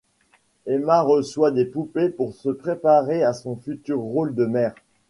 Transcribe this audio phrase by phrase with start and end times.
[0.65, 4.73] Emma reçoit des poupées pour se préparer à son futur rôle de mère.